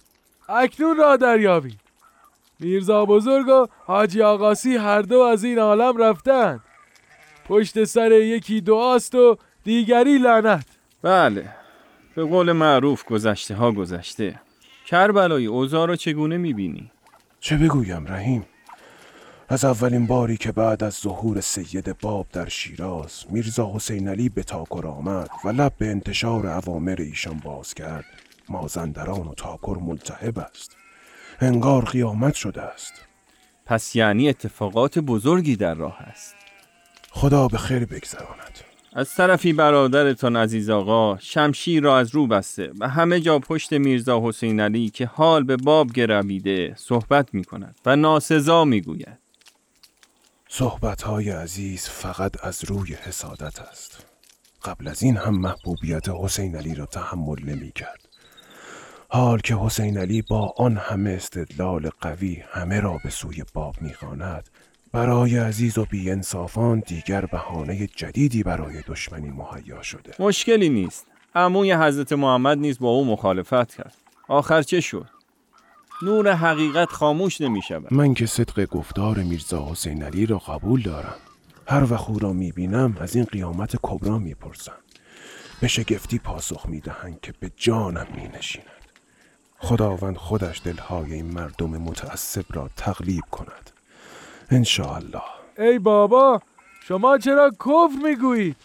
[0.48, 1.87] اکنون را دریابید.
[2.60, 6.60] میرزا بزرگ و حاجی آقاسی هر دو از این عالم رفتند
[7.44, 10.66] پشت سر یکی دعاست و دیگری لعنت.
[11.02, 11.48] بله.
[12.14, 14.40] به قول معروف گذشته ها گذشته.
[14.86, 16.90] کربلایی اوضاع را چگونه می‌بینی؟
[17.40, 18.46] چه بگویم رحیم؟
[19.48, 24.42] از اولین باری که بعد از ظهور سید باب در شیراز میرزا حسین علی به
[24.42, 28.04] تاکر آمد و لب به انتشار عوامر ایشان باز کرد.
[28.48, 30.77] مازندران و تاکر ملتهب است.
[31.40, 32.92] انگار قیامت شده است.
[33.66, 36.34] پس یعنی اتفاقات بزرگی در راه است.
[37.10, 38.58] خدا به خیر بگذراند.
[38.92, 44.20] از طرفی برادرتان عزیز آقا شمشیر را از رو بسته و همه جا پشت میرزا
[44.24, 49.18] حسین علی که حال به باب گرویده صحبت می کند و ناسزا می گوید
[50.48, 54.06] صحبتهای عزیز فقط از روی حسادت است.
[54.64, 58.07] قبل از این هم محبوبیت حسین علی را تحمل نمی کرد
[59.10, 64.48] حال که حسین علی با آن همه استدلال قوی همه را به سوی باب می‌خواند
[64.92, 70.14] برای عزیز و بیانصافان دیگر بهانه جدیدی برای دشمنی مهیا شده.
[70.18, 71.06] مشکلی نیست.
[71.34, 73.94] عموی حضرت محمد نیز با او مخالفت کرد.
[74.28, 75.06] آخر چه شد؟
[76.02, 81.16] نور حقیقت خاموش نمی شود من که صدق گفتار میرزا حسین علی را قبول دارم.
[81.66, 84.78] هر وقت او را می بینم از این قیامت کبرا می پرسم
[85.60, 88.77] به شگفتی پاسخ می دهند که به جانم می نشیند
[89.58, 93.70] خداوند خودش دلهای این مردم متعصب را تغلیب کند.
[94.50, 95.22] انشاءالله.
[95.58, 96.40] ای بابا
[96.88, 98.56] شما چرا کفر می‌گویید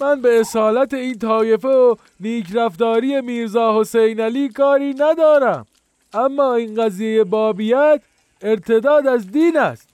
[0.00, 5.66] من به اصالت این طایفه و نیکرفتاری میرزا حسین علی کاری ندارم.
[6.12, 8.02] اما این قضیه بابیت
[8.42, 9.88] ارتداد از دین است.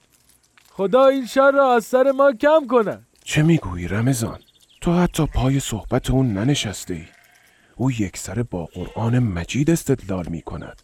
[0.71, 3.05] خدا این شر را از سر ما کم کند.
[3.23, 4.39] چه می‌گویی رمضان؟
[4.81, 7.05] تو حتی پای صحبت اون ننشسته ای
[7.75, 10.81] او یک سر با قرآن مجید استدلال می کند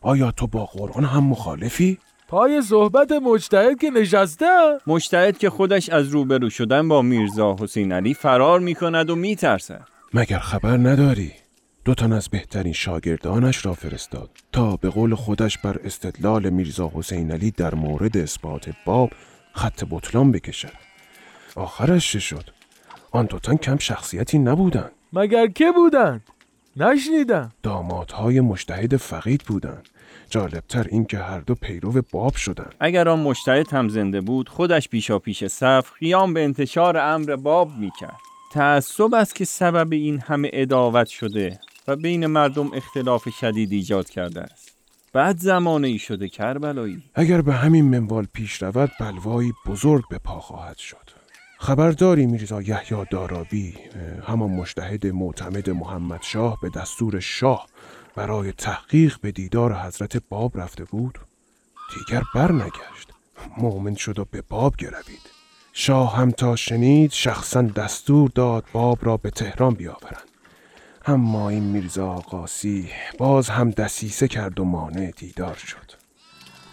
[0.00, 1.98] آیا تو با قرآن هم مخالفی؟
[2.28, 4.46] پای صحبت مجتهد که نشسته
[4.86, 9.36] مجتهد که خودش از روبرو شدن با میرزا حسین علی فرار می کند و می
[9.36, 11.32] ترسد مگر خبر نداری؟
[11.84, 17.30] دو تن از بهترین شاگردانش را فرستاد تا به قول خودش بر استدلال میرزا حسین
[17.30, 19.10] علی در مورد اثبات باب
[19.52, 20.72] خط بطلان بکشد
[21.56, 22.50] آخرش چه شد؟
[23.10, 26.22] آن دو تن کم شخصیتی نبودند مگر که بودند
[26.76, 29.88] نشنیدم دامادهای مجتهد فقید بودند
[30.30, 34.88] جالبتر این که هر دو پیرو باب شدند اگر آن مجتهد هم زنده بود خودش
[34.88, 38.16] پیشا پیش صف قیام به انتشار امر باب می‌کرد.
[38.52, 44.40] تعصب است که سبب این همه اداوت شده و بین مردم اختلاف شدید ایجاد کرده
[44.40, 44.76] است.
[45.12, 47.02] بعد زمانه ای شده کربلایی.
[47.14, 51.07] اگر به همین منوال پیش رود بلوایی بزرگ به پا خواهد شد.
[51.60, 53.74] خبرداری میرزا یحیی داراوی
[54.26, 57.66] همان مشتهد معتمد محمد شاه به دستور شاه
[58.16, 61.18] برای تحقیق به دیدار حضرت باب رفته بود.
[61.94, 63.12] دیگر برنگشت.
[63.58, 65.30] مؤمن شد و به باب گروید.
[65.72, 70.28] شاه هم تا شنید شخصا دستور داد باب را به تهران بیاورند.
[71.06, 72.88] اما این میرزا آقاسی
[73.18, 75.87] باز هم دسیسه کرد و مانع دیدار شد.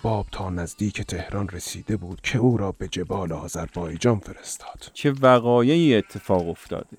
[0.06, 4.92] باب تا نزدیک تهران رسیده بود که او را به جبال آذربایجان فرستاد.
[4.94, 6.98] چه وقایعی اتفاق افتاده؟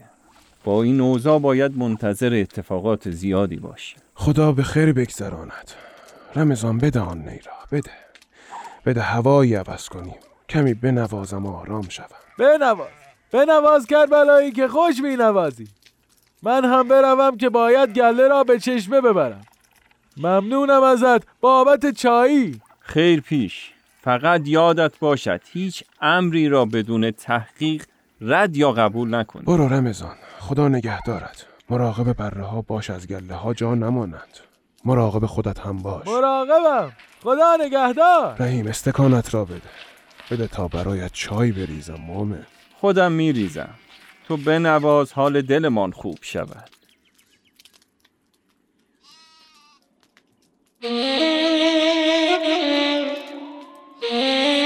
[0.65, 5.71] با این اوضاع باید منتظر اتفاقات زیادی باشه خدا به خیر بگذراند.
[6.37, 7.91] رمضان بده آن نیرا بده.
[8.87, 10.17] بده هوایی عوض کنیم.
[10.49, 12.07] کمی بنوازم و آرام شوم.
[12.39, 12.89] بنواز
[13.33, 15.69] بنواز کربلایی که خوش می نوازی
[16.43, 19.45] من هم بروم که باید گله را به چشمه ببرم.
[20.17, 22.61] ممنونم ازت بابت چایی.
[22.87, 23.73] خیر پیش.
[24.03, 27.85] فقط یادت باشد هیچ امری را بدون تحقیق
[28.21, 29.41] رد یا قبول نکن.
[29.41, 30.15] برو رمضان.
[30.39, 34.39] خدا نگه دارد مراقب بره ها باش از گله ها جا نمانند.
[34.85, 36.07] مراقب خودت هم باش.
[36.07, 36.93] مراقبم.
[37.23, 38.37] خدا نگهدار.
[38.39, 39.61] رحیم استکانت را بده.
[40.31, 42.47] بده تا برایت چای بریزم مومن
[42.81, 43.75] خودم میریزم.
[44.29, 46.71] تو بنواز حال دلمان خوب شود.
[50.89, 51.11] Thank
[54.13, 54.66] you.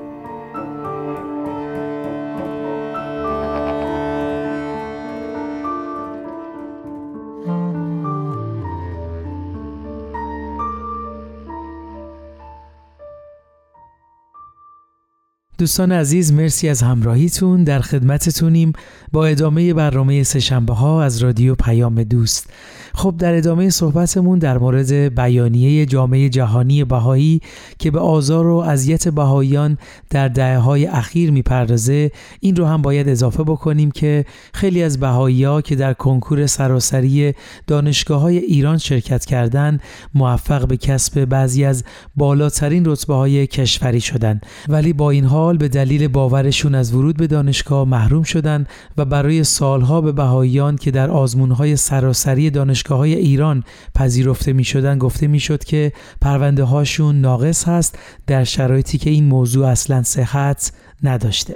[15.61, 17.63] دوستان عزیز مرسی از همراهیتون.
[17.63, 18.73] در خدمتتونیم
[19.11, 22.49] با ادامه برنامه سهشنبه ها از رادیو پیام دوست.
[22.93, 27.41] خب در ادامه صحبتمون در مورد بیانیه جامعه جهانی بهایی
[27.79, 29.77] که به آزار و اذیت بهاییان
[30.09, 35.43] در دهه های اخیر می‌پردازه این رو هم باید اضافه بکنیم که خیلی از بهایی
[35.43, 37.33] ها که در کنکور سراسری
[37.67, 39.81] دانشگاه های ایران شرکت کردند
[40.15, 41.83] موفق به کسب بعضی از
[42.15, 47.27] بالاترین رتبه های کشوری شدند ولی با این حال به دلیل باورشون از ورود به
[47.27, 53.63] دانشگاه محروم شدند و برای سالها به بهاییان که در آزمونهای سراسری دانشگاه های ایران
[53.95, 59.25] پذیرفته می شدن گفته می شد که پرونده هاشون ناقص هست در شرایطی که این
[59.25, 60.71] موضوع اصلا صحت
[61.03, 61.55] نداشته.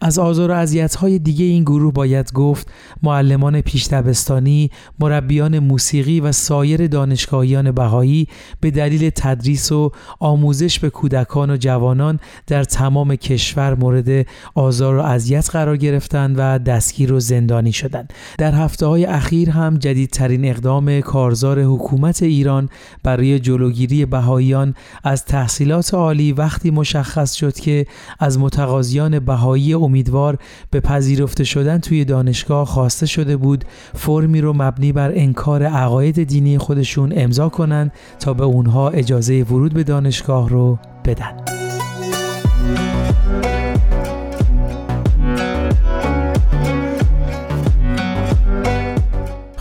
[0.00, 6.32] از آزار و های دیگه این گروه باید گفت معلمان پیش دبستانی، مربیان موسیقی و
[6.32, 8.28] سایر دانشگاهیان بهایی
[8.60, 9.90] به دلیل تدریس و
[10.20, 16.58] آموزش به کودکان و جوانان در تمام کشور مورد آزار و اذیت قرار گرفتند و
[16.58, 18.12] دستگیر و زندانی شدند.
[18.38, 22.68] در هفته های اخیر هم جدیدترین اقدام کارزار حکومت ایران
[23.02, 27.86] برای جلوگیری بهاییان از تحصیلات عالی وقتی مشخص شد که
[28.18, 30.38] از متقاضیان بهایی امیدوار
[30.70, 36.58] به پذیرفته شدن توی دانشگاه خواسته شده بود فرمی رو مبنی بر انکار عقاید دینی
[36.58, 41.61] خودشون امضا کنند تا به اونها اجازه ورود به دانشگاه رو بدن.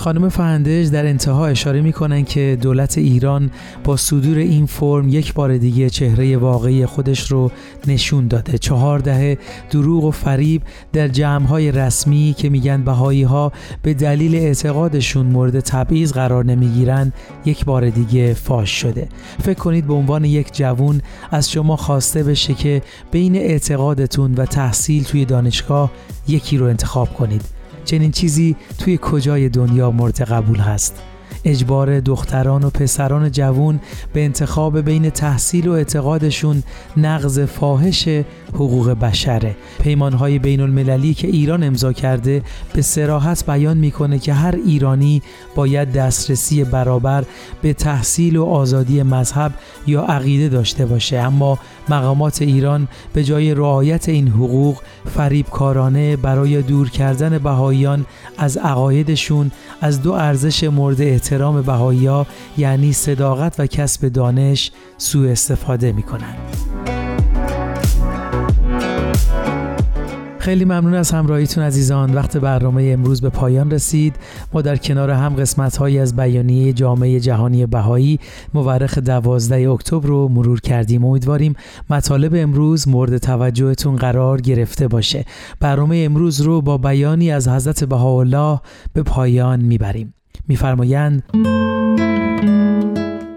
[0.02, 3.52] خانم فهندش در انتها اشاره می که دولت ایران
[3.84, 7.52] با صدور این فرم یک بار دیگه چهره واقعی خودش رو
[7.88, 8.58] نشون داده.
[8.58, 9.38] چهار دهه
[9.70, 10.62] دروغ و فریب
[10.94, 13.52] در جمعهای رسمی که میگن بهایی ها
[13.84, 17.14] به دلیل اعتقادشون مورد تبعیض قرار نمی‌گیرن
[17.46, 19.08] یک بار دیگه فاش شده.
[19.44, 22.82] فکر کنید به عنوان یک جوون از شما خواسته بشه که
[23.12, 25.92] بین اعتقادتون و تحصیل توی دانشگاه
[26.28, 27.61] یکی رو انتخاب کنید.
[27.86, 31.02] چنین چیزی توی کجای دنیا مورد قبول هست؟
[31.46, 33.80] اجبار دختران و پسران جوون
[34.14, 36.64] به انتخاب بین تحصیل و اعتقادشون
[36.98, 38.10] نقض فاحش
[38.54, 42.42] حقوق بشره پیمانهای بین المللی که ایران امضا کرده
[42.74, 45.22] به سراحت بیان می‌کنه که هر ایرانی
[45.56, 47.24] باید دسترسی برابر
[47.62, 49.52] به تحصیل و آزادی مذهب
[49.88, 51.18] یا عقیده داشته باشه.
[51.18, 54.78] اما مقامات ایران به جای رعایت این حقوق
[55.16, 58.06] فریبکارانه برای دور کردن بهاییان
[58.38, 61.02] از عقایدشون از دو ارزش مورد
[61.32, 62.26] احترام بهایی
[62.58, 66.38] یعنی صداقت و کسب دانش سوء استفاده می کنند.
[70.40, 72.14] خیلی ممنون از همراهیتون عزیزان.
[72.14, 74.16] وقت برنامه امروز به پایان رسید.
[74.54, 78.20] ما در کنار هم قسمت هایی از بیانیه جامعه جهانی بهایی
[78.54, 81.06] مورخ 12 اکتبر رو مرور کردیم.
[81.06, 81.56] امیدواریم
[81.90, 85.26] مطالب امروز مورد توجهتون قرار گرفته باشه.
[85.60, 88.60] برنامه امروز رو با بیانی از حضرت بهاءالله
[88.94, 90.14] به پایان می‌بریم.
[90.48, 91.24] میفرمایند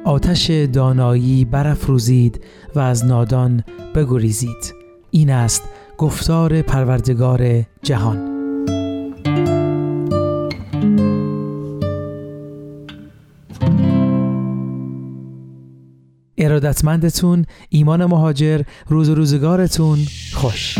[0.04, 3.64] آتش دانایی برافروزید و از نادان
[3.94, 4.74] بگریزید.
[5.10, 5.62] این است
[5.98, 8.34] گفتار پروردگار جهان.
[16.38, 19.98] ارادتمندتون ایمان مهاجر روز و روزگارتون
[20.34, 20.78] خوش.